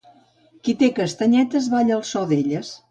Qui 0.67 0.75
té 0.79 0.89
castanyetes 1.01 1.71
balla 1.77 1.97
al 2.01 2.07
so 2.15 2.27
d'elles. 2.35 2.77